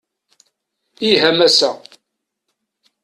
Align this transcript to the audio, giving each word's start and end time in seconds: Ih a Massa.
Ih 1.09 1.21
a 1.29 1.31
Massa. 1.37 1.69